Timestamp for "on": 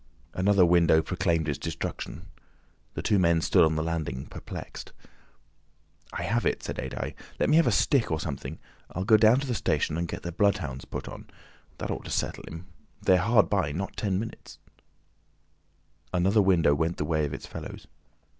3.63-3.75, 11.07-11.29